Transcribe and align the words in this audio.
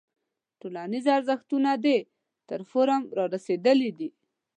ټولنیز 0.59 1.05
ارزښتونه 1.17 1.71
دې 1.85 1.97
تر 2.49 2.59
فورم 2.69 3.01
رارسېدلی 3.17 3.89
وي. 3.97 4.09